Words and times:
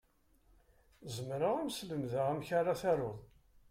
Zemreɣ 1.15 1.53
ad 1.55 1.65
m-slemdeɣ 1.67 2.25
amek 2.31 2.49
ara 2.59 2.79
taruḍ. 2.81 3.17